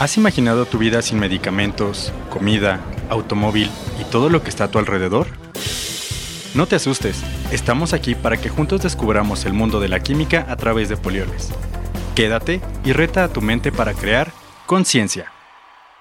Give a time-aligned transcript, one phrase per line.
[0.00, 2.80] ¿Has imaginado tu vida sin medicamentos, comida,
[3.10, 3.70] automóvil
[4.00, 5.28] y todo lo que está a tu alrededor?
[6.52, 7.22] No te asustes,
[7.52, 11.50] estamos aquí para que juntos descubramos el mundo de la química a través de Polioles.
[12.16, 14.32] Quédate y reta a tu mente para crear
[14.66, 15.30] conciencia.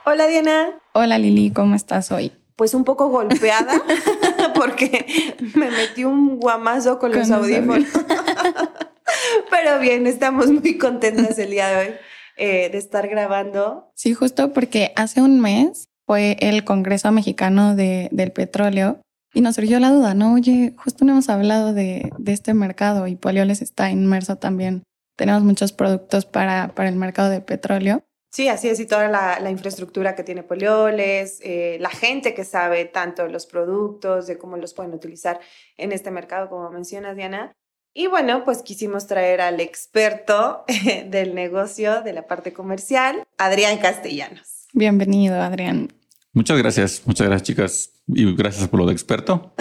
[0.05, 0.71] Hola Diana.
[0.93, 2.33] Hola Lili, ¿cómo estás hoy?
[2.55, 3.79] Pues un poco golpeada
[4.55, 7.89] porque me metí un guamazo con, los audífonos.
[9.51, 11.93] Pero bien, estamos muy contentas el día de hoy
[12.37, 13.91] eh, de estar grabando.
[13.95, 18.99] Sí, justo porque hace un mes fue el Congreso Mexicano de, del Petróleo
[19.33, 20.33] y nos surgió la duda, ¿no?
[20.33, 24.83] Oye, justo no hemos hablado de, de este mercado y Polioles está inmerso también.
[25.15, 28.03] Tenemos muchos productos para, para el mercado de petróleo.
[28.31, 32.43] Sí, así es, y toda la, la infraestructura que tiene Polioles, eh, la gente que
[32.43, 35.39] sabe tanto de los productos, de cómo los pueden utilizar
[35.77, 37.53] en este mercado, como mencionas, Diana.
[37.95, 40.63] Y bueno, pues quisimos traer al experto
[41.07, 44.65] del negocio, de la parte comercial, Adrián Castellanos.
[44.73, 45.93] Bienvenido, Adrián.
[46.33, 47.89] Muchas gracias, muchas gracias, chicas.
[48.07, 49.53] Y gracias por lo de experto.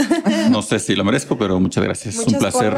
[0.50, 2.14] No sé si lo merezco, pero muchas gracias.
[2.16, 2.74] es un placer.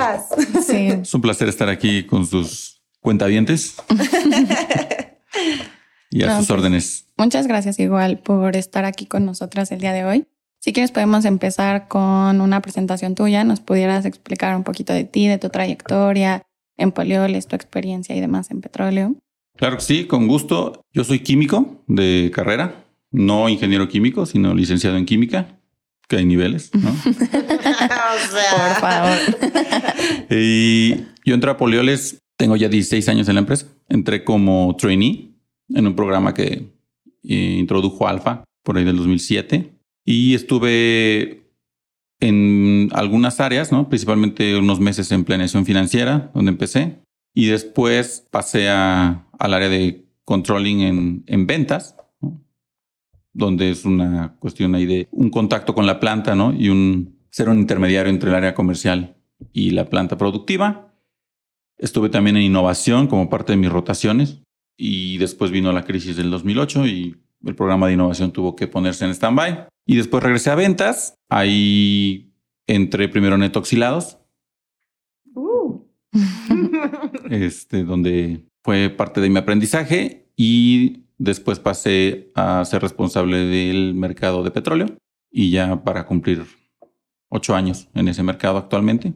[0.67, 0.89] Sí.
[1.03, 3.77] Es un placer estar aquí con sus cuentavientes.
[6.11, 7.07] y a No, sus pues, órdenes.
[7.17, 10.27] Muchas gracias igual por estar aquí con nosotras el día de hoy.
[10.65, 13.45] Si quieres podemos empezar con una presentación tuya.
[13.45, 16.41] Nos pudieras explicar un poquito de ti, de tu trayectoria
[16.79, 19.15] en Polioles, tu experiencia y demás en petróleo.
[19.59, 20.81] Claro que sí, con gusto.
[20.95, 25.61] Yo soy químico de carrera, no ingeniero químico, sino licenciado en química,
[26.09, 26.89] que hay niveles, ¿no?
[26.95, 27.21] o sea,
[28.57, 29.19] Por favor.
[30.31, 30.95] y
[31.27, 33.67] yo entré a Polioles, tengo ya 16 años en la empresa.
[33.91, 35.35] Entré como trainee
[35.69, 36.73] en un programa que
[37.23, 39.74] eh, introdujo Alfa por ahí del 2007
[40.05, 41.51] y estuve
[42.21, 43.89] en algunas áreas, ¿no?
[43.89, 47.01] principalmente unos meses en planeación financiera, donde empecé,
[47.35, 51.97] y después pasé a- al área de controlling en, en ventas,
[53.33, 56.53] donde es una cuestión ahí de un contacto con la planta ¿no?
[56.55, 59.17] y un ser un intermediario entre el área comercial
[59.53, 60.95] y la planta productiva.
[61.77, 64.41] Estuve también en innovación como parte de mis rotaciones
[64.79, 69.05] y después vino la crisis del 2008 y el programa de innovación tuvo que ponerse
[69.05, 69.67] en stand-by.
[69.87, 71.15] Y después regresé a ventas.
[71.29, 72.33] Ahí
[72.67, 74.19] entré primero en etoxilados,
[75.35, 75.85] uh.
[77.31, 84.43] este, donde fue parte de mi aprendizaje y después pasé a ser responsable del mercado
[84.43, 84.97] de petróleo
[85.31, 86.47] y ya para cumplir
[87.29, 89.13] ocho años en ese mercado actualmente.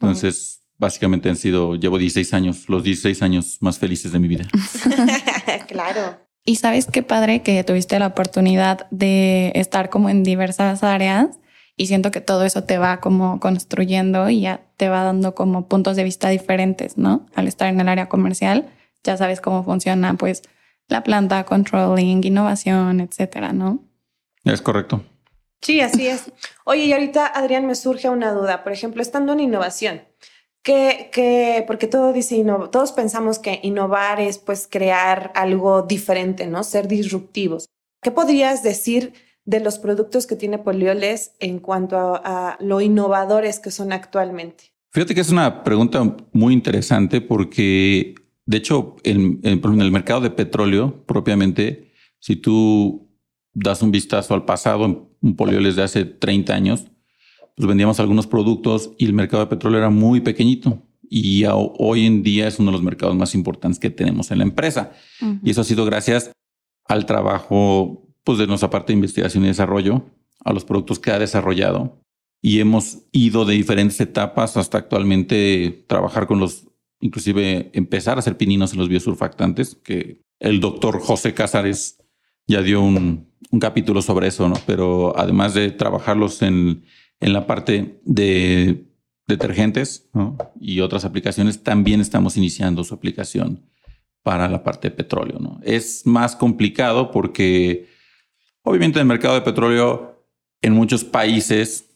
[0.00, 4.46] Entonces, básicamente han sido, llevo 16 años, los 16 años más felices de mi vida.
[5.68, 6.27] claro.
[6.48, 11.38] Y sabes qué padre que tuviste la oportunidad de estar como en diversas áreas
[11.76, 15.68] y siento que todo eso te va como construyendo y ya te va dando como
[15.68, 17.26] puntos de vista diferentes, ¿no?
[17.34, 18.66] Al estar en el área comercial,
[19.04, 20.40] ya sabes cómo funciona pues
[20.86, 23.80] la planta, controlling, innovación, etcétera, ¿no?
[24.44, 25.04] Es correcto.
[25.60, 26.32] Sí, así es.
[26.64, 28.64] Oye, y ahorita, Adrián, me surge una duda.
[28.64, 30.00] Por ejemplo, estando en innovación,
[30.68, 36.62] que, que porque todo dice todos pensamos que innovar es pues crear algo diferente, ¿no?
[36.62, 37.66] Ser disruptivos.
[38.02, 39.14] ¿Qué podrías decir
[39.46, 42.16] de los productos que tiene Polioles en cuanto a,
[42.50, 44.64] a lo innovadores que son actualmente?
[44.92, 48.14] Fíjate que es una pregunta muy interesante porque,
[48.44, 53.08] de hecho, en, en- en el mercado de petróleo propiamente, si tú
[53.54, 54.84] das un vistazo al pasado,
[55.22, 56.84] un polioles de hace 30 años,
[57.58, 60.80] pues vendíamos algunos productos y el mercado de petróleo era muy pequeñito.
[61.10, 64.44] Y hoy en día es uno de los mercados más importantes que tenemos en la
[64.44, 64.92] empresa.
[65.42, 66.30] Y eso ha sido gracias
[66.84, 70.04] al trabajo pues, de nuestra parte de investigación y desarrollo,
[70.44, 72.00] a los productos que ha desarrollado.
[72.40, 76.68] Y hemos ido de diferentes etapas hasta actualmente trabajar con los,
[77.00, 81.98] inclusive empezar a hacer pininos en los biosurfactantes, que el doctor José Cázares
[82.46, 84.54] ya dio un, un capítulo sobre eso, ¿no?
[84.64, 86.84] Pero además de trabajarlos en,
[87.20, 88.84] en la parte de
[89.26, 90.08] detergentes
[90.58, 93.66] y otras aplicaciones, también estamos iniciando su aplicación
[94.22, 95.38] para la parte de petróleo.
[95.38, 95.60] ¿no?
[95.62, 97.88] Es más complicado porque
[98.62, 100.24] obviamente en el mercado de petróleo
[100.62, 101.90] en muchos países,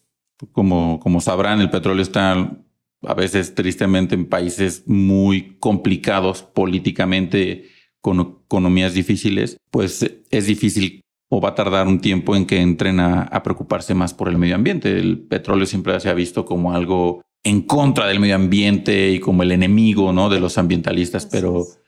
[0.52, 2.58] como, como sabrán, el petróleo está
[3.04, 7.68] a veces tristemente en países muy complicados políticamente,
[8.00, 11.02] con economías difíciles, pues es difícil
[11.34, 14.37] o va a tardar un tiempo en que entren a, a preocuparse más por el
[14.37, 14.99] medio ambiente.
[14.99, 19.43] El petróleo siempre se ha visto como algo en contra del medio ambiente y como
[19.43, 20.29] el enemigo ¿no?
[20.29, 21.81] de los ambientalistas, pero es.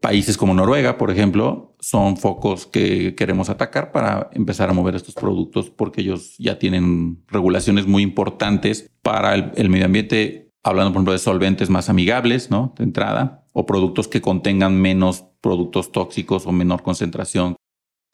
[0.00, 5.16] países como Noruega, por ejemplo, son focos que queremos atacar para empezar a mover estos
[5.16, 10.98] productos porque ellos ya tienen regulaciones muy importantes para el, el medio ambiente, hablando por
[10.98, 12.72] ejemplo de solventes más amigables, ¿no?
[12.78, 17.56] De entrada, o productos que contengan menos productos tóxicos o menor concentración.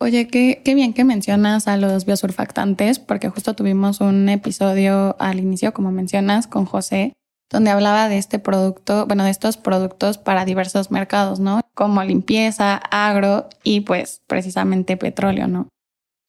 [0.00, 5.40] Oye, qué, qué bien que mencionas a los biosurfactantes, porque justo tuvimos un episodio al
[5.40, 7.14] inicio, como mencionas, con José,
[7.50, 11.60] donde hablaba de este producto, bueno, de estos productos para diversos mercados, ¿no?
[11.74, 15.68] Como limpieza, agro y pues precisamente petróleo, ¿no?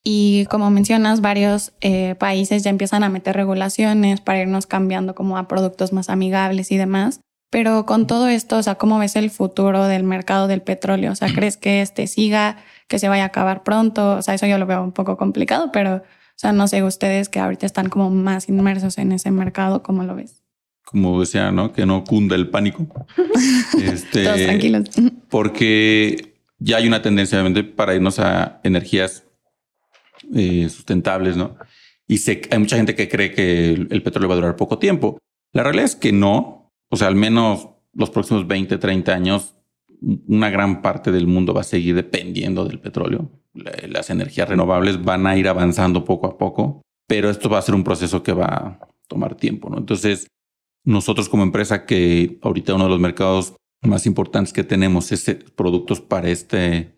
[0.04, 5.38] Y como mencionas, varios eh, países ya empiezan a meter regulaciones para irnos cambiando como
[5.38, 7.20] a productos más amigables y demás.
[7.52, 11.12] Pero con todo esto, o sea, ¿cómo ves el futuro del mercado del petróleo?
[11.12, 12.58] O sea, ¿crees que este siga,
[12.90, 14.18] que se vaya a acabar pronto?
[14.18, 16.04] O sea, eso yo lo veo un poco complicado, pero, o
[16.36, 20.16] sea, no sé, ustedes que ahorita están como más inmersos en ese mercado, ¿cómo lo
[20.16, 20.44] ves?
[20.84, 21.72] Como decía, ¿no?
[21.72, 22.86] Que no cunda el pánico.
[23.82, 24.90] este, Todos tranquilos.
[25.30, 29.24] Porque ya hay una tendencia, obviamente, para irnos a energías
[30.34, 31.56] eh, sustentables, ¿no?
[32.08, 35.20] Y hay mucha gente que cree que el, petróleo va a durar poco tiempo.
[35.54, 36.74] La realidad es que no.
[36.90, 39.56] O sea, al menos los próximos 20, 30 años,
[40.02, 43.32] una gran parte del mundo va a seguir dependiendo del petróleo.
[43.54, 47.76] Las energías renovables van a ir avanzando poco a poco, pero esto va a ser
[47.76, 49.78] un proceso que va a tomar tiempo, ¿no?
[49.78, 50.28] Entonces,
[50.86, 55.26] nosotros como empresa que ahorita uno de los mercados más importantes que tenemos es
[55.56, 56.96] productos para este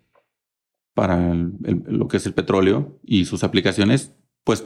[0.93, 4.13] para lo que es el petróleo y sus aplicaciones,
[4.43, 4.65] pues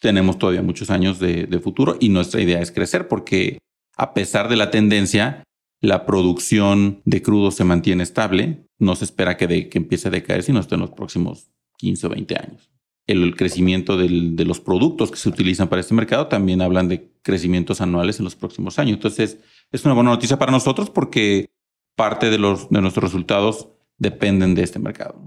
[0.00, 3.58] tenemos todavía muchos años de, futuro y nuestra idea es crecer porque
[3.96, 5.42] a pesar de la tendencia,
[5.80, 8.66] la producción de crudo se mantiene estable.
[8.78, 12.36] No se espera que, empiece a decaer, sino hasta en los próximos 15 o 20
[12.36, 12.70] años.
[13.06, 17.80] El, crecimiento de los productos que se utilizan para este mercado también hablan de crecimientos
[17.80, 18.94] anuales en los próximos años.
[18.94, 19.38] Entonces,
[19.70, 21.50] es una buena noticia para nosotros porque
[21.94, 23.68] parte de, de nuestros resultados
[23.98, 25.20] dependen de este mercado.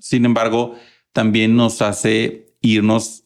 [0.00, 0.74] Sin embargo,
[1.12, 3.24] también nos hace irnos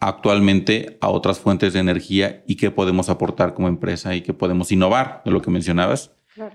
[0.00, 4.72] actualmente a otras fuentes de energía y qué podemos aportar como empresa y qué podemos
[4.72, 6.12] innovar de lo que mencionabas,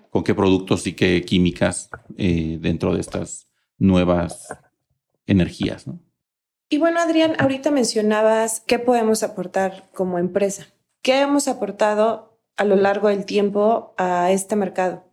[0.10, 3.48] con qué productos y qué químicas eh, dentro de estas
[3.78, 4.48] nuevas
[5.28, 5.86] energías.
[6.70, 10.66] Y bueno, Adrián, ahorita mencionabas qué podemos aportar como empresa.
[11.04, 15.04] ¿Qué hemos aportado a lo largo del tiempo a este mercado?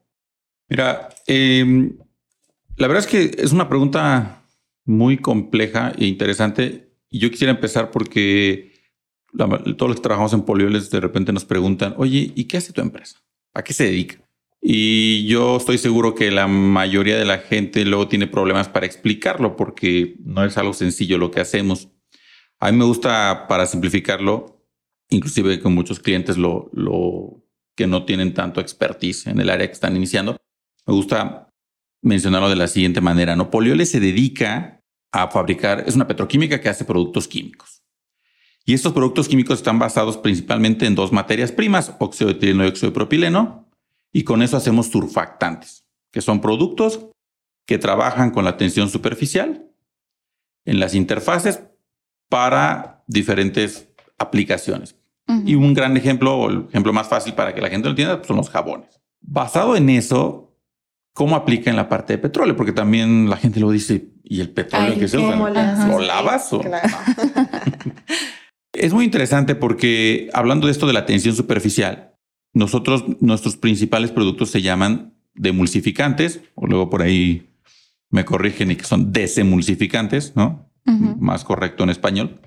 [0.68, 1.92] Mira, eh,
[2.76, 4.42] la verdad es que es una pregunta
[4.86, 6.81] muy compleja e interesante.
[7.12, 8.72] Y yo quisiera empezar porque
[9.36, 12.80] todos los que trabajamos en polioles de repente nos preguntan, oye, ¿y qué hace tu
[12.80, 13.22] empresa?
[13.54, 14.18] ¿A qué se dedica?
[14.62, 19.56] Y yo estoy seguro que la mayoría de la gente luego tiene problemas para explicarlo
[19.56, 21.90] porque no es algo sencillo lo que hacemos.
[22.58, 24.64] A mí me gusta, para simplificarlo,
[25.10, 27.44] inclusive con muchos clientes lo, lo
[27.76, 30.38] que no tienen tanto expertise en el área que están iniciando,
[30.86, 31.52] me gusta
[32.00, 33.36] mencionarlo de la siguiente manera.
[33.36, 33.50] ¿no?
[33.50, 34.81] Poliole se dedica
[35.12, 37.82] a fabricar, es una petroquímica que hace productos químicos.
[38.64, 42.68] Y estos productos químicos están basados principalmente en dos materias primas, óxido de etileno y
[42.68, 43.68] óxido de propileno,
[44.12, 47.06] y con eso hacemos surfactantes, que son productos
[47.66, 49.68] que trabajan con la tensión superficial
[50.64, 51.62] en las interfaces
[52.28, 53.88] para diferentes
[54.18, 54.96] aplicaciones.
[55.46, 58.22] Y un gran ejemplo, o el ejemplo más fácil para que la gente lo entienda,
[58.24, 59.00] son los jabones.
[59.20, 60.51] Basado en eso,
[61.14, 62.56] ¿Cómo aplica en la parte de petróleo?
[62.56, 65.36] Porque también la gente lo dice, ¿y el petróleo que se usa?
[65.88, 66.50] ¿Lo lavas?
[68.72, 72.14] es muy interesante porque hablando de esto de la tensión superficial,
[72.54, 77.50] nosotros, nuestros principales productos se llaman demulsificantes, o luego por ahí
[78.10, 80.70] me corrigen y que son desemulsificantes, ¿no?
[80.84, 82.40] Más correcto en español.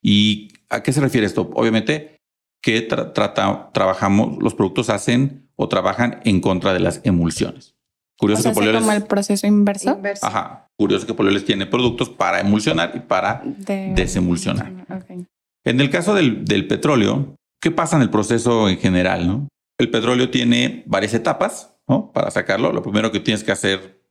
[0.00, 1.50] ¿Y a qué se refiere esto?
[1.54, 2.20] Obviamente
[2.60, 7.76] que trabajamos, los productos hacen o trabajan en contra de las emulsiones.
[8.18, 8.80] Curioso que Polioles...
[8.80, 9.98] como el proceso inverso.
[10.22, 10.68] Ajá.
[10.76, 13.42] Curioso que Polioles tiene productos para emulsionar y para
[13.94, 14.72] desemulsionar.
[15.64, 19.26] En el caso del, del, petróleo, ¿qué pasa en el proceso en general?
[19.26, 19.48] ¿no?
[19.78, 22.10] El petróleo tiene varias etapas ¿no?
[22.12, 22.72] para sacarlo.
[22.72, 24.02] Lo primero que tienes que hacer,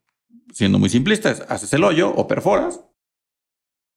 [0.53, 2.85] siendo muy simplista, es haces el hoyo o perforas.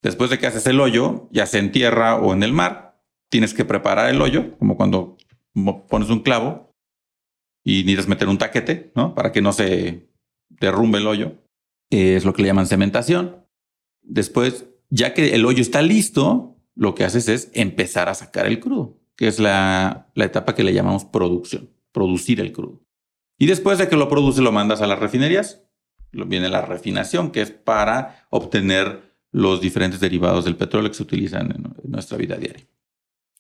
[0.02, 3.54] Después de que haces el hoyo, ya sea en tierra o en el mar, tienes
[3.54, 5.16] que preparar el hoyo, como cuando
[5.88, 6.74] pones un clavo,
[7.64, 9.14] y necesitas meter un taquete, ¿no?
[9.14, 10.11] Para que no se
[10.49, 11.38] derrumbe el hoyo.
[11.90, 13.44] es lo que le llaman cementación.
[14.02, 18.61] Después, ya que el hoyo está listo, lo que haces es empezar a sacar el
[18.61, 22.83] crudo, que es la, la etapa que le llamamos producción, producir el crudo.
[23.38, 25.62] Y después de que lo produce, lo mandas a las refinerías.
[26.12, 31.50] Viene la refinación, que es para obtener los diferentes derivados del petróleo que se utilizan
[31.50, 32.64] en nuestra vida diaria.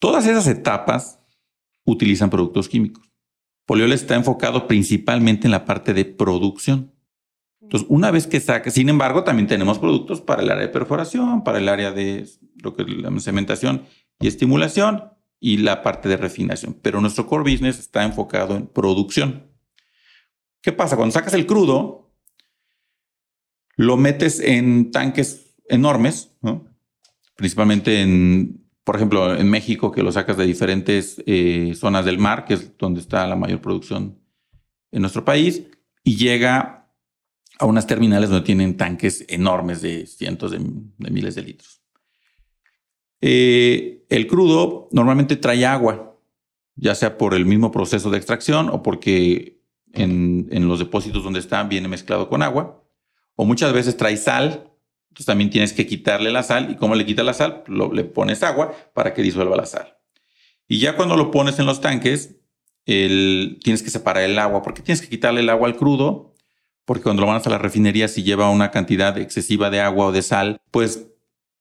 [0.00, 1.20] Todas esas etapas
[1.84, 3.13] utilizan productos químicos.
[3.66, 6.92] Poliol está enfocado principalmente en la parte de producción.
[7.60, 11.44] Entonces, una vez que saca, sin embargo, también tenemos productos para el área de perforación,
[11.44, 12.28] para el área de
[12.62, 13.84] lo que es la cementación
[14.20, 15.04] y estimulación
[15.40, 16.78] y la parte de refinación.
[16.82, 19.50] Pero nuestro core business está enfocado en producción.
[20.60, 20.96] ¿Qué pasa?
[20.96, 22.14] Cuando sacas el crudo,
[23.76, 26.66] lo metes en tanques enormes, ¿no?
[27.34, 32.44] principalmente en, por ejemplo, en México, que lo sacas de diferentes eh, zonas del mar,
[32.44, 34.18] que es donde está la mayor producción
[34.92, 35.62] en nuestro país,
[36.04, 36.90] y llega
[37.58, 40.60] a unas terminales donde tienen tanques enormes de cientos de,
[40.98, 41.82] miles de litros.
[43.22, 46.18] Eh, el crudo normalmente trae agua,
[46.76, 49.62] ya sea por el mismo proceso de extracción o porque
[49.92, 52.84] en, en los depósitos donde está viene mezclado con agua,
[53.34, 54.73] o muchas veces trae sal,
[55.14, 56.72] entonces también tienes que quitarle la sal.
[56.72, 57.62] ¿Y cómo le quitas la sal?
[57.68, 59.96] Lo, le pones agua para que disuelva la sal.
[60.66, 62.40] Y ya cuando lo pones en los tanques,
[62.84, 66.34] el, tienes que separar el agua, porque tienes que quitarle el agua al crudo,
[66.84, 70.12] porque cuando lo van a la refinería, si lleva una cantidad excesiva de agua o
[70.12, 71.06] de sal, pues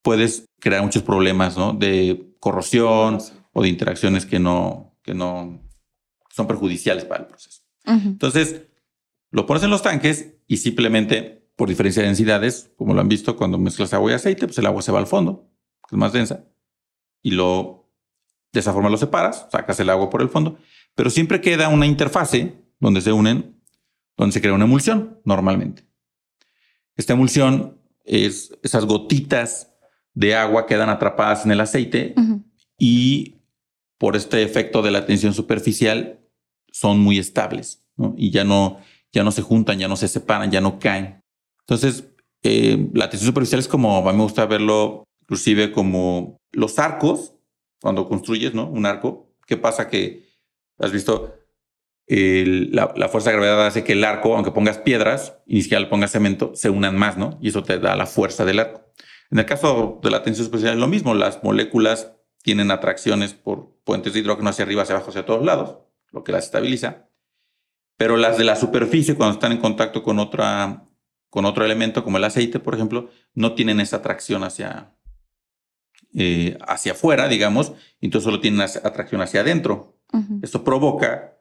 [0.01, 1.73] puedes crear muchos problemas, ¿no?
[1.73, 3.19] De corrosión
[3.51, 5.61] o de interacciones que no, que no
[6.31, 7.61] son perjudiciales para el proceso.
[7.85, 8.63] Entonces,
[9.29, 13.35] lo pones en los tanques y simplemente por diferencia de densidades, como lo han visto,
[13.35, 15.49] cuando mezclas agua y aceite, pues el agua se va al fondo,
[15.87, 16.45] que es más densa,
[17.21, 17.91] y lo,
[18.51, 20.57] de esa forma lo separas, sacas el agua por el fondo,
[20.95, 23.61] pero siempre queda una interfase donde se unen,
[24.17, 25.87] donde se crea una emulsión, normalmente.
[26.95, 29.71] Esta emulsión es esas gotitas
[30.13, 32.13] de agua quedan atrapadas en el aceite
[32.77, 33.41] y
[33.97, 36.19] por este efecto de la tensión superficial
[36.71, 37.83] son muy estables
[38.17, 38.79] y ya no,
[39.11, 41.22] ya no se juntan, ya no se separan, ya no caen.
[41.67, 42.09] Entonces,
[42.43, 47.33] eh, la tensión superficial es como, a mí me gusta verlo inclusive como los arcos,
[47.81, 48.67] cuando construyes ¿no?
[48.67, 49.87] un arco, ¿qué pasa?
[49.87, 50.27] Que
[50.77, 51.39] has visto
[52.07, 56.51] la, fuerza de gravedad hace que el arco, aunque pongas piedras y ni pongas cemento,
[56.55, 57.37] se unan más, ¿no?
[57.41, 58.81] Y eso te da la fuerza del arco.
[59.31, 63.77] En el caso de la tensión superficial es lo mismo, las moléculas tienen atracciones por
[63.83, 65.77] puentes de hidrógeno hacia arriba, hacia abajo, hacia todos lados,
[66.11, 67.07] lo que las estabiliza.
[67.97, 70.83] Pero las de la superficie, cuando están en contacto con otra
[71.33, 74.93] con otro elemento como el aceite, por ejemplo, no tienen esa atracción hacia,
[76.13, 79.97] eh, hacia afuera, digamos, entonces solo tienen atracción hacia adentro.
[80.43, 81.39] Esto provoca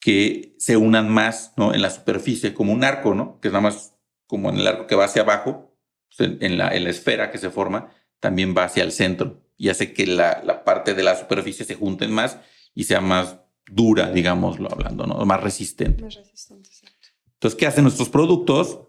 [0.00, 1.74] que se unan más ¿no?
[1.74, 3.38] en la superficie, como un arco, ¿no?
[3.38, 3.94] que es nada más
[4.26, 5.76] como en el arco que va hacia abajo,
[6.16, 7.90] pues, en, la, en, la, esfera que se forma,
[8.20, 11.74] también va hacia el centro y hace que la, la parte de la superficie se
[11.74, 12.38] junten más
[12.74, 13.36] y sea más
[13.70, 15.22] dura, digámoslo hablando, ¿no?
[15.26, 16.04] más resistente.
[16.04, 16.70] Más resistente,
[17.34, 18.85] Entonces, ¿qué hacen nuestros productos?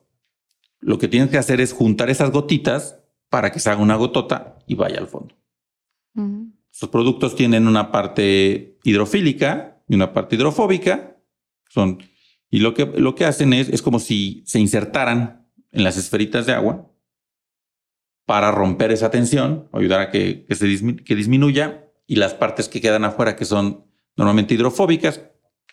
[0.79, 4.59] Lo que tienes que hacer es juntar esas gotitas para que se haga una gotota
[4.67, 5.35] y vaya al fondo.
[6.71, 11.17] Estos productos tienen una parte hidrofílica y una parte hidrofóbica.
[11.69, 11.99] Son,
[12.49, 16.45] y lo que, lo que hacen es, es como si se insertaran en las esferitas
[16.45, 16.91] de agua
[18.25, 22.81] para romper esa tensión, ayudar a que, que se que disminuya y las partes que
[22.81, 25.23] quedan afuera, que son normalmente hidrofóbicas,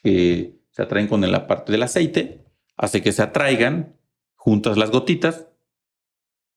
[0.02, 2.44] que se atraen con la parte del aceite,
[2.76, 3.96] hace que se atraigan
[4.44, 5.46] juntas las gotitas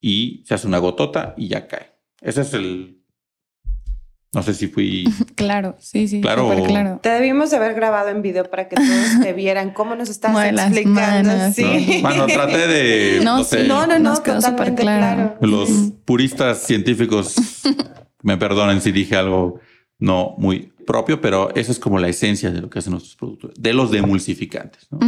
[0.01, 1.93] y se hace una gotota y ya cae.
[2.21, 3.01] Ese es el...
[4.33, 5.05] No sé si fui...
[5.35, 6.19] Claro, sí, sí.
[6.19, 6.51] Claro.
[6.65, 6.99] claro.
[7.01, 10.35] Te debimos de haber grabado en video para que todos te vieran cómo nos estás
[10.45, 11.53] explicando.
[11.53, 11.99] sí.
[12.01, 13.19] Bueno, traté de...
[13.23, 15.37] No, no, no, no, totalmente claro.
[15.39, 15.69] Los
[16.03, 17.35] puristas científicos
[18.21, 19.61] me perdonen si dije algo
[19.97, 23.51] no muy propio, pero esa es como la esencia de lo que hacen nuestros productos,
[23.57, 24.87] de los demulsificantes.
[24.91, 24.99] ¿no?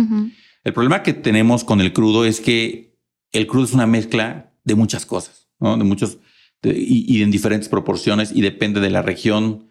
[0.70, 2.96] El problema que tenemos con el crudo es que
[3.32, 5.76] el crudo es una mezcla de muchas cosas, ¿no?
[5.76, 6.20] de muchos
[6.62, 9.68] y, en diferentes proporciones y depende de la región,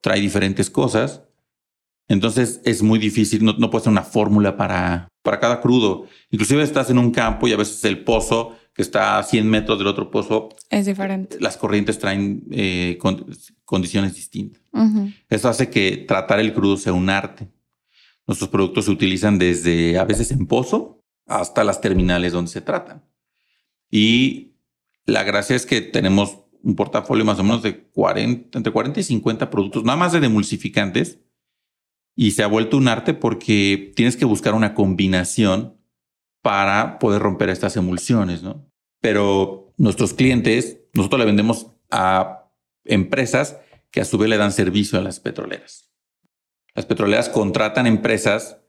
[0.00, 1.20] trae diferentes cosas.
[2.08, 6.06] Entonces es muy difícil, no, no puede ser una fórmula para, para cada crudo.
[6.30, 9.76] Inclusive estás en un campo y a veces el pozo que está a 100 metros
[9.76, 11.36] del otro pozo es diferente.
[11.40, 12.98] Las corrientes traen eh,
[13.66, 14.62] condiciones distintas.
[15.28, 17.48] Eso hace que tratar el crudo sea un arte.
[18.28, 23.02] Nuestros productos se utilizan desde a veces en pozo hasta las terminales donde se tratan.
[23.90, 24.52] Y
[25.06, 29.02] la gracia es que tenemos un portafolio más o menos de 40, entre 40 y
[29.02, 31.20] 50 productos, nada más de demulsificantes.
[32.14, 35.78] Y se ha vuelto un arte porque tienes que buscar una combinación
[36.42, 38.70] para poder romper estas emulsiones, ¿no?
[39.00, 42.50] Pero nuestros clientes, nosotros le vendemos a
[42.84, 43.56] empresas
[43.90, 45.88] que a su vez le dan servicio a las petroleras.
[46.78, 48.60] Las petroleras contratan empresas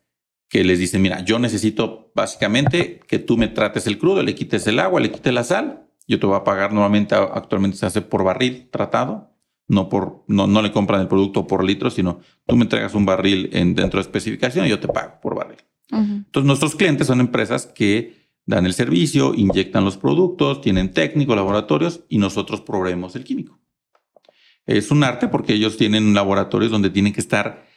[0.48, 4.66] que les dicen, mira, yo necesito básicamente que tú me trates el crudo, le quites
[4.66, 8.02] el agua, le quites la sal, yo te voy a pagar normalmente, actualmente se hace
[8.02, 9.36] por barril tratado,
[9.68, 13.06] no por, no, no le compran el producto por litro, sino tú me entregas un
[13.06, 15.60] barril en, dentro de especificación y yo te pago por barril.
[15.92, 22.06] Entonces nuestros clientes son empresas que dan el servicio, inyectan los productos, tienen técnicos, laboratorios
[22.10, 23.60] y nosotros proveemos el químico.
[24.66, 27.69] Es un arte porque ellos tienen laboratorios donde tienen que estar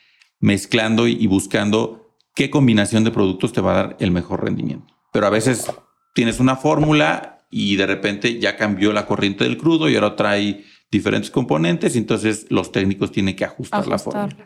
[0.42, 4.92] mezclando y buscando qué combinación de productos te va a dar el mejor rendimiento.
[5.12, 5.70] Pero a veces
[6.14, 10.64] tienes una fórmula y de repente ya cambió la corriente del crudo y ahora trae
[10.90, 14.37] diferentes componentes, y entonces los técnicos tienen que ajustar, la fórmula.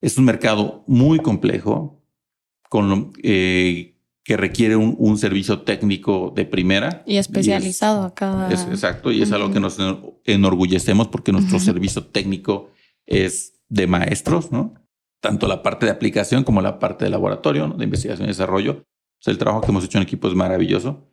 [0.00, 2.02] Es un mercado muy complejo,
[2.68, 7.02] con, eh, que requiere un, servicio técnico de primera.
[7.06, 8.50] Y especializado a cada...
[8.52, 9.78] exacto, y es algo que nos
[10.24, 12.70] enorgullecemos porque nuestro servicio técnico
[13.06, 14.74] es de maestros, ¿no?
[15.20, 18.84] Tanto la parte de aplicación como la parte de laboratorio, de investigación y desarrollo.
[19.26, 21.06] el trabajo que hemos hecho en equipo es maravilloso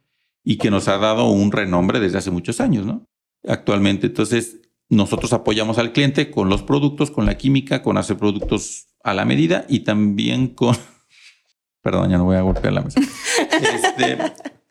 [0.43, 3.05] y que nos ha dado un renombre desde hace muchos años, ¿no?
[3.45, 8.87] Actualmente, entonces, nosotros apoyamos al cliente con los productos, con la química, con hacer productos
[9.03, 10.75] a la medida y también con
[11.87, 12.99] Perdón, ya no voy a golpear la mesa.
[12.99, 14.17] Este,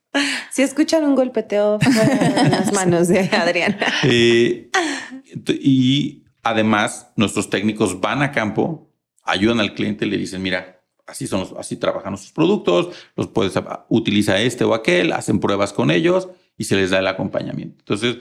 [0.50, 1.78] si escuchan un golpeteo
[2.37, 3.78] en las manos de Adrián.
[4.02, 4.71] Eh,
[5.49, 8.86] y además, nuestros técnicos van a campo,
[9.26, 13.54] ayudan al cliente y le dicen, mira, así son, así trabajan nuestros productos, los puedes
[13.88, 17.76] utiliza este o aquel, hacen pruebas con ellos y se les da el acompañamiento.
[17.80, 18.18] Entonces,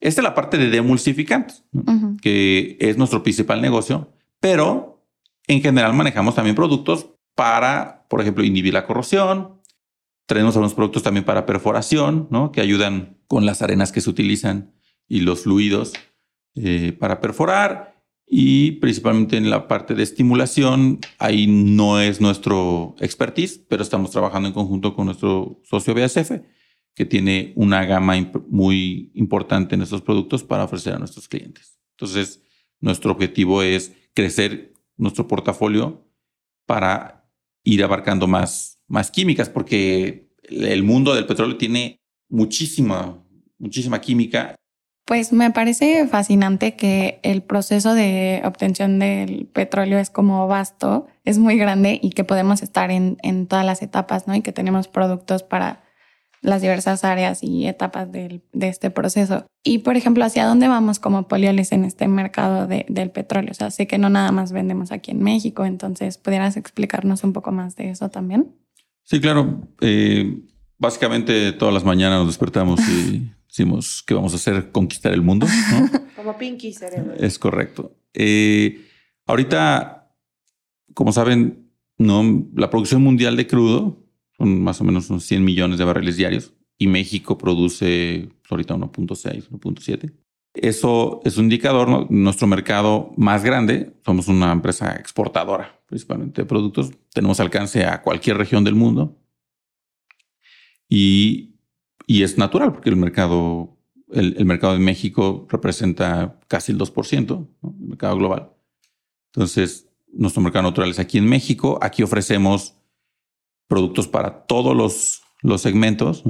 [0.00, 1.64] esta es la parte de demulsificantes,
[2.20, 5.06] que es nuestro principal negocio, pero
[5.46, 9.60] en general manejamos también productos para, por ejemplo, inhibir la corrosión.
[10.26, 12.52] Tenemos algunos productos también para perforación, ¿no?
[12.52, 14.72] que ayudan con las arenas que se utilizan
[15.08, 15.92] y los fluidos
[16.54, 17.91] eh, para perforar.
[18.34, 24.48] Y principalmente en la parte de estimulación, ahí no es nuestro expertise, pero estamos trabajando
[24.48, 26.40] en conjunto con nuestro socio BASF,
[26.94, 28.14] que tiene una gama
[28.48, 31.78] muy importante en estos productos para ofrecer a nuestros clientes.
[31.90, 32.42] Entonces,
[32.80, 36.08] nuestro objetivo es crecer nuestro portafolio
[36.64, 37.30] para
[37.64, 43.22] ir abarcando más, más químicas, porque el mundo del petróleo tiene muchísima,
[43.58, 44.54] muchísima química.
[45.04, 51.38] Pues me parece fascinante que el proceso de obtención del petróleo es como vasto, es
[51.38, 54.34] muy grande y que podemos estar en, en todas las etapas, ¿no?
[54.34, 55.82] Y que tenemos productos para
[56.42, 59.46] las diversas áreas y etapas de este proceso.
[59.64, 63.52] Y, por ejemplo, ¿hacia dónde vamos como polioles en este mercado del petróleo?
[63.52, 67.32] O sea, sé que no nada más vendemos aquí en México, entonces, ¿pudieras explicarnos un
[67.32, 68.56] poco más de eso también?
[69.04, 69.68] Sí, claro.
[69.80, 70.40] Eh,
[70.78, 75.46] básicamente, todas las mañanas nos despertamos y decimos que vamos a hacer conquistar el mundo.
[76.16, 77.12] como Pinky Cerebro.
[77.18, 77.94] Es correcto.
[78.14, 78.88] Eh,
[79.26, 80.10] ahorita,
[80.94, 84.02] como saben, no, la producción mundial de crudo
[84.38, 90.12] más o menos unos 100 millones de barriles diarios y México produce ahorita 1.6, 1.7.
[90.54, 96.90] Eso es un indicador, nuestro mercado más grande, somos una empresa exportadora principalmente de productos,
[97.12, 99.18] tenemos alcance a cualquier región del mundo
[100.88, 101.51] y,
[102.12, 103.74] y es natural porque el mercado,
[104.12, 108.50] el, mercado de México representa casi el 2%, el mercado global.
[109.28, 112.76] Entonces, nuestro mercado natural es aquí en México, aquí ofrecemos
[113.66, 116.22] productos para todos los, los segmentos,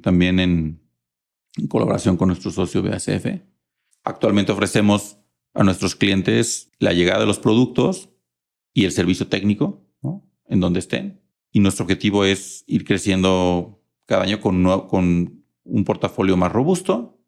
[0.00, 0.80] también en,
[1.68, 3.42] colaboración con nuestro socio BASF.
[4.02, 5.18] Actualmente ofrecemos
[5.52, 8.08] a nuestros clientes la llegada de los productos
[8.72, 9.86] y el servicio técnico
[10.48, 11.20] en donde estén.
[11.52, 13.75] Y nuestro objetivo es ir creciendo
[14.06, 14.64] cada año con,
[15.68, 17.20] un portafolio más robusto,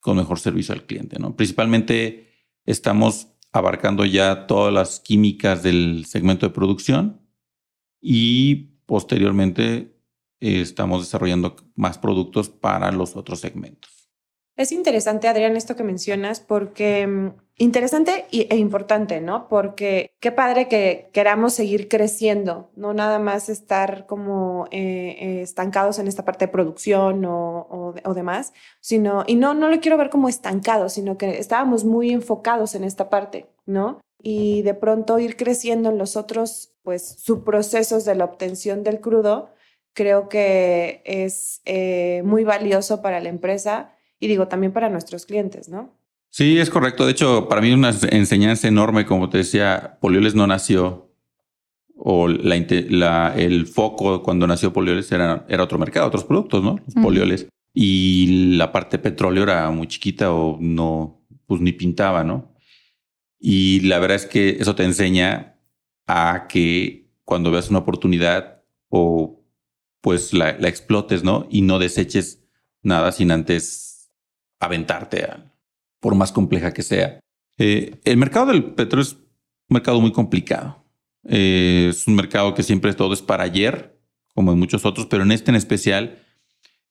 [0.00, 1.18] con mejor servicio al cliente.
[1.18, 1.36] ¿no?
[1.36, 2.30] Principalmente
[2.64, 7.20] estamos abarcando ya todas las químicas del segmento de producción
[8.00, 9.96] y posteriormente
[10.40, 14.03] eh, estamos desarrollando más productos para los otros segmentos.
[14.56, 19.48] Es interesante, Adrián, esto que mencionas, porque mm, interesante e importante, ¿no?
[19.48, 25.98] Porque qué padre que queramos seguir creciendo, no nada más estar como eh, eh, estancados
[25.98, 30.10] en esta parte de producción o, o, demás, sino, y no, no lo quiero ver
[30.10, 34.00] como estancado, sino que estábamos muy enfocados en esta parte, ¿no?
[34.24, 39.50] y de pronto ir creciendo en los otros, pues, subprocesos de la obtención del crudo,
[39.92, 45.68] creo que es eh, muy valioso para la empresa y digo también para nuestros clientes,
[45.68, 45.92] ¿no?
[46.30, 47.06] Sí, es correcto.
[47.06, 51.14] De hecho, para mí una enseñanza enorme, como te decía, Polioles no nació
[51.96, 56.80] o la, el foco cuando nació Polioles era, era otro mercado, otros productos, ¿no?
[56.84, 57.46] Los polioles.
[57.72, 62.54] Y la parte petróleo era muy chiquita o no, pues ni pintaba, ¿no?
[63.38, 65.60] Y la verdad es que eso te enseña
[66.06, 69.44] a que cuando veas una oportunidad o
[70.00, 71.46] pues la, explotes, ¿no?
[71.50, 72.44] Y no deseches
[72.82, 73.93] nada sin antes
[74.60, 75.26] aventarte,
[76.00, 77.20] por más compleja que sea.
[77.58, 79.24] Eh, el mercado del petróleo es un
[79.68, 80.84] mercado muy complicado.
[81.26, 83.98] Eh, es un mercado que siempre todo es para ayer,
[84.34, 86.18] como en muchos otros, pero en este en especial,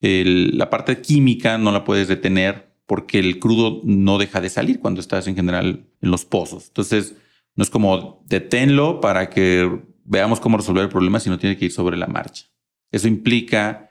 [0.01, 4.99] la parte química no la puedes detener porque el crudo no deja de salir cuando
[4.99, 6.67] estás en general en los pozos.
[6.67, 7.15] Entonces,
[7.55, 11.71] no es como deténlo para que veamos cómo resolver el problema, sino tiene que ir
[11.71, 12.45] sobre la marcha.
[12.91, 13.89] Eso implica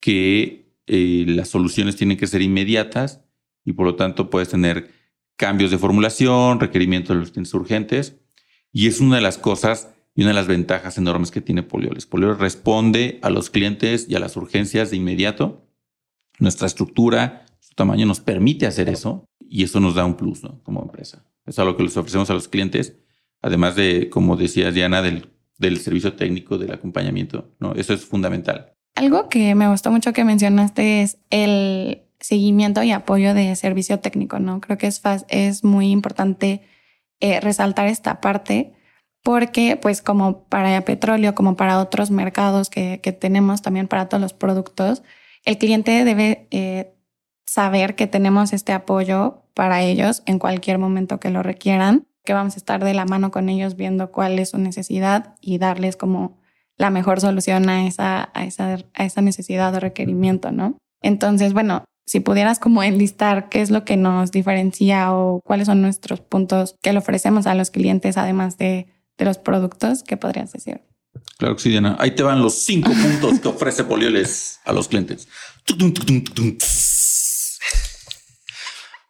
[0.00, 3.22] que eh, las soluciones tienen que ser inmediatas
[3.64, 4.90] y por lo tanto puedes tener
[5.36, 8.16] cambios de formulación, requerimientos de los clientes urgentes.
[8.72, 12.06] Y es una de las cosas y una de las ventajas enormes que tiene Polioles.
[12.06, 15.64] Polioles responde a los clientes y a las urgencias de inmediato.
[16.38, 20.82] Nuestra estructura, su tamaño nos permite hacer eso y eso nos da un plus como
[20.82, 21.24] empresa.
[21.46, 22.96] Es algo que les ofrecemos a los clientes,
[23.40, 27.54] además de, como decía Diana, del, del servicio técnico, del acompañamiento.
[27.60, 27.74] ¿no?
[27.74, 28.77] Eso es fundamental.
[28.98, 34.40] Algo que me gustó mucho que mencionaste es el seguimiento y apoyo de servicio técnico,
[34.40, 34.60] ¿no?
[34.60, 36.62] Creo que es, es muy importante
[37.20, 38.72] eh, resaltar esta parte
[39.22, 44.20] porque pues como para petróleo, como para otros mercados que, que tenemos también para todos
[44.20, 45.04] los productos,
[45.44, 46.92] el cliente debe eh,
[47.46, 52.54] saber que tenemos este apoyo para ellos en cualquier momento que lo requieran, que vamos
[52.54, 56.37] a estar de la mano con ellos viendo cuál es su necesidad y darles como
[56.78, 60.78] la mejor solución a esa, a esa, a esa necesidad o requerimiento, ¿no?
[61.02, 65.82] Entonces, bueno, si pudieras como enlistar qué es lo que nos diferencia o cuáles son
[65.82, 68.86] nuestros puntos que le ofrecemos a los clientes, además de,
[69.18, 70.80] de los productos, ¿qué podrías decir?
[71.36, 71.96] Claro que sí, Diana.
[71.98, 75.28] Ahí te van los cinco puntos que ofrece Polioles a los clientes.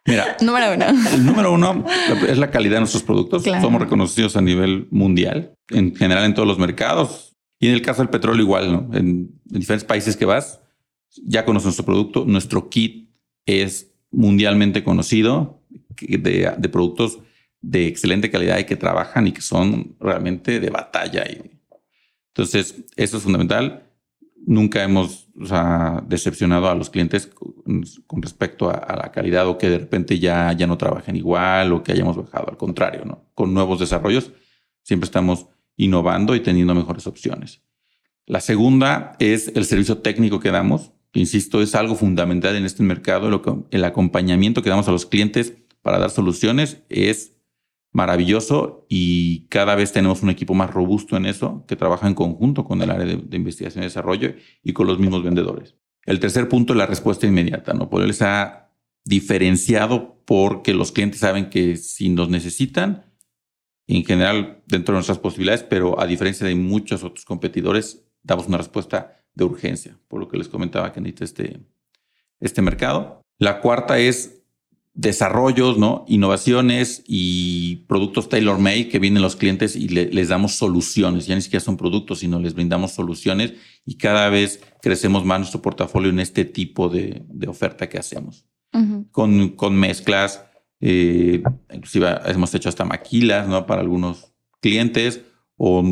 [0.04, 0.86] Mira, número uno.
[1.12, 1.84] El número uno
[2.26, 3.44] es la calidad de nuestros productos.
[3.44, 7.27] Somos reconocidos a nivel mundial, en general en todos los mercados.
[7.58, 8.96] Y en el caso del petróleo igual, ¿no?
[8.96, 10.60] En, diferentes países que vas,
[11.24, 12.24] ya conoces nuestro producto.
[12.24, 13.10] Nuestro kit
[13.46, 15.62] es mundialmente conocido
[16.00, 17.18] de, de productos
[17.60, 21.24] de excelente calidad y que trabajan y que son realmente de batalla.
[22.28, 23.88] Entonces, eso es fundamental
[24.48, 25.28] nunca hemos
[26.06, 30.66] decepcionado a los clientes con, respecto a, la calidad o que de repente ya, ya
[30.66, 32.48] no trabajen igual o que hayamos bajado.
[32.48, 33.26] Al contrario, ¿no?
[33.34, 34.32] con nuevos desarrollos
[34.82, 35.46] siempre estamos
[35.78, 37.62] innovando y teniendo mejores opciones.
[38.26, 40.92] La segunda es el servicio técnico que damos.
[41.14, 43.66] Insisto, es algo fundamental en este mercado.
[43.70, 47.36] el acompañamiento que damos a los clientes para dar soluciones es
[47.92, 52.64] maravilloso y cada vez tenemos un equipo más robusto en eso que trabaja en conjunto
[52.64, 55.74] con el área de, investigación y desarrollo y con los mismos vendedores.
[56.04, 57.72] El tercer punto es la respuesta inmediata.
[57.72, 57.88] ¿no?
[57.88, 58.70] Poderles ha
[59.04, 63.06] diferenciado porque los clientes saben que si nos necesitan,
[63.88, 68.58] en general dentro de nuestras posibilidades, pero a diferencia de muchos otros competidores, damos una
[68.58, 71.60] respuesta de urgencia, por lo que les comentaba que necesita este,
[72.40, 73.22] este mercado.
[73.38, 74.42] La cuarta es
[74.92, 76.04] desarrollos, ¿no?
[76.08, 81.26] Innovaciones y productos tailor-made que vienen los clientes y les damos soluciones.
[81.26, 83.54] Ya ni siquiera son productos, sino les brindamos soluciones
[83.86, 88.44] y cada vez crecemos más nuestro portafolio en este tipo de, oferta que hacemos.
[89.12, 90.44] con, con, mezclas,
[90.80, 93.66] eh, inclusive hemos hecho hasta maquilas, ¿no?
[93.66, 95.22] Para algunos clientes
[95.56, 95.82] o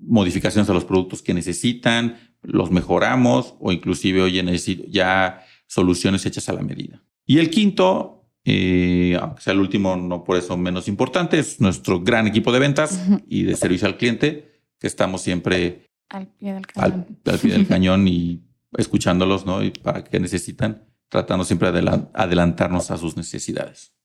[0.00, 6.48] modificaciones a los productos que necesitan, los mejoramos o inclusive, oye, necesito ya soluciones hechas
[6.48, 7.02] a la medida.
[7.24, 8.16] Y el quinto
[8.48, 12.60] eh, aunque sea el último, no por eso menos importante, es nuestro gran equipo de
[12.60, 17.52] ventas y de servicio al cliente, que estamos siempre al pie del cañón, al, pie
[17.52, 18.44] del cañón y
[18.78, 19.64] escuchándolos, ¿no?
[19.64, 23.95] Y para qué necesitan, tratando siempre de adelantarnos a sus necesidades.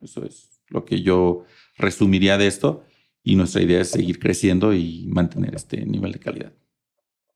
[0.00, 1.44] Eso es lo que yo
[1.76, 2.84] resumiría de esto
[3.22, 6.52] y nuestra idea es seguir creciendo y mantener este nivel de calidad.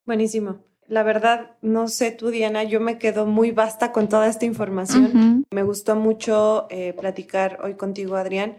[0.04, 0.64] Buenísimo.
[0.88, 5.46] La verdad, no sé tú, Diana, yo me quedo muy vasta con toda esta información.
[5.50, 8.58] Me gustó mucho eh, platicar hoy contigo, Adrián,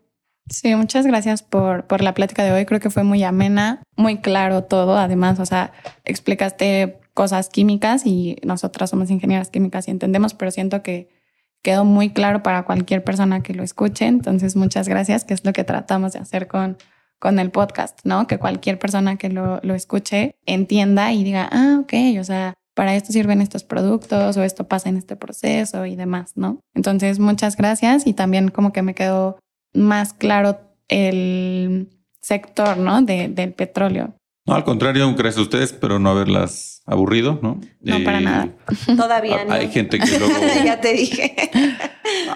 [0.50, 2.66] Sí, muchas gracias por, por la plática de hoy.
[2.66, 4.98] Creo que fue muy amena, muy claro todo.
[4.98, 5.72] Además, o sea,
[6.04, 11.10] explicaste cosas químicas y nosotras somos ingenieras químicas y entendemos, pero siento que
[11.62, 14.06] quedó muy claro para cualquier persona que lo escuche.
[14.06, 16.78] Entonces, muchas gracias, que es lo que tratamos de hacer con,
[17.20, 18.28] con el podcast, ¿no?
[18.28, 22.96] Que cualquier persona que lo, lo escuche entienda y diga, ah, ok, o sea, para
[22.96, 26.60] esto sirven estos productos o esto pasa en este proceso y demás, ¿no?
[26.74, 29.38] Entonces, muchas gracias y también como que me quedó
[29.74, 33.02] más claro el sector, ¿no?
[33.02, 34.16] De, del petróleo.
[34.46, 37.62] No, al contrario, gracias a ustedes, pero no haberlas aburrido, ¿no?
[37.82, 38.50] No, para nada.
[38.98, 39.54] Todavía no.
[39.54, 40.34] Hay gente que luego...
[40.66, 41.34] ya te dije.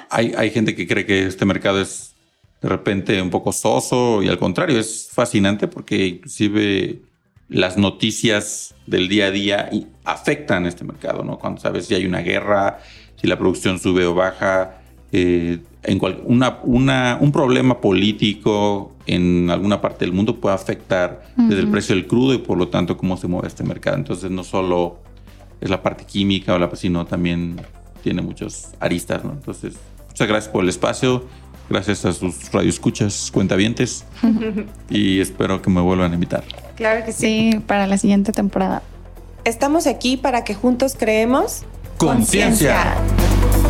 [0.10, 2.14] hay, hay gente que cree que este mercado es
[2.62, 7.02] de repente un poco soso y al contrario, es fascinante porque inclusive
[7.50, 11.38] las noticias del día a día y- afectan este mercado, ¿no?
[11.38, 12.80] Cuando sabes si hay una guerra,
[13.20, 19.50] si la producción sube o baja, eh, en cual- una, una- un problema político en
[19.50, 22.98] alguna parte del mundo puede afectar desde el precio del crudo y por lo tanto
[22.98, 23.96] cómo se mueve este mercado.
[23.98, 24.98] Entonces no solo
[25.62, 27.56] es la parte química o la sino también
[28.04, 29.32] tiene muchos aristas, ¿no?
[29.32, 29.76] Entonces,
[30.10, 31.26] muchas gracias por el espacio,
[31.70, 34.06] gracias a sus radioescuchas, cuentavientes
[34.90, 36.44] y espero que me vuelvan a invitar.
[36.76, 37.52] Claro que sí.
[37.54, 38.84] Sí, para la siguiente temporada.
[39.46, 41.64] Estamos aquí para que juntos creemos
[41.98, 42.96] Conciencia.
[42.98, 43.67] conciencia.